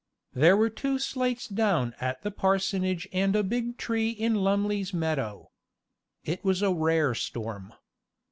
[0.33, 5.51] There were two slates down at the parsonage and a big tree in Lumley's meadow.
[6.23, 7.75] It was a rare storm.